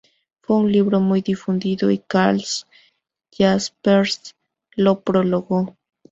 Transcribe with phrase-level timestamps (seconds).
[0.41, 2.41] Fue un libro muy difundido, y Karl
[3.37, 4.35] Jaspers
[4.75, 5.77] lo prologó.